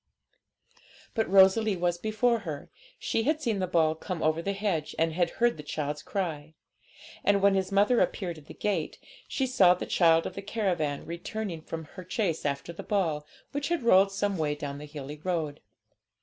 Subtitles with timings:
[1.13, 2.71] But Rosalie was before her.
[2.97, 6.55] She had seen the ball come over the hedge, and had heard the child's cry;
[7.23, 11.05] and, when his mother appeared at the gate, she saw the child of the caravan
[11.05, 15.17] returning from her chase after the ball, which had rolled some way down the hilly
[15.23, 15.59] road.